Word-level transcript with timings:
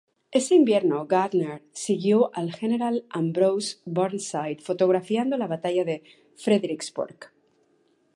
Ese 0.31 0.55
invierno, 0.55 1.05
Gardner 1.05 1.61
siguió 1.73 2.31
al 2.33 2.51
General 2.53 3.05
Ambrose 3.11 3.77
Burnside, 3.85 4.57
fotografiando 4.59 5.37
la 5.37 5.45
Batalla 5.45 5.85
de 5.85 6.01
Fredericksburg. 6.37 7.31